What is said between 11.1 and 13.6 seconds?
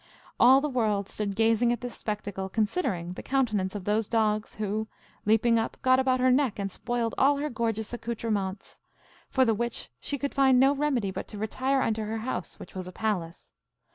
but to retire unto her house, which was a palace.